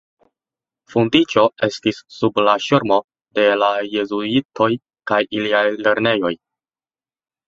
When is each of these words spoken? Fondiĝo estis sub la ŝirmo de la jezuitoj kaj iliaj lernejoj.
Fondiĝo 0.91 1.41
estis 1.67 1.99
sub 2.15 2.39
la 2.47 2.55
ŝirmo 2.67 2.97
de 3.39 3.45
la 3.63 3.69
jezuitoj 3.89 4.71
kaj 5.13 5.21
iliaj 5.41 5.63
lernejoj. 5.89 6.33